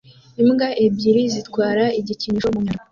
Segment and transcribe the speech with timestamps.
[0.41, 2.79] Imbwa ebyiri zitwara igikinisho mu nyanja